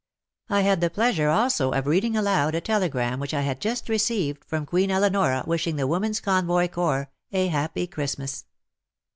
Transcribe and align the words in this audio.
I 0.49 0.61
had 0.61 0.81
the 0.81 0.89
pleasure 0.89 1.29
also 1.29 1.73
of 1.73 1.85
reading 1.85 2.17
aloud 2.17 2.55
a 2.55 2.61
telegram 2.61 3.19
which 3.19 3.35
I 3.35 3.41
had 3.41 3.59
just 3.61 3.87
received 3.87 4.43
from 4.43 4.65
Queen 4.65 4.89
Eleonora 4.89 5.43
wishing 5.45 5.75
the 5.75 5.85
Women's 5.85 6.19
Convoy 6.19 6.69
Corps 6.69 7.11
a 7.31 7.49
happy 7.49 7.85
Xmas. 7.87 8.45